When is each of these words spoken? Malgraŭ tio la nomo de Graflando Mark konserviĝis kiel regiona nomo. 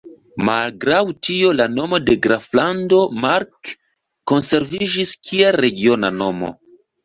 Malgraŭ 0.47 1.01
tio 1.27 1.51
la 1.57 1.67
nomo 1.73 1.99
de 2.07 2.15
Graflando 2.23 3.03
Mark 3.27 3.75
konserviĝis 4.35 5.15
kiel 5.31 5.63
regiona 5.69 6.15
nomo. 6.21 6.55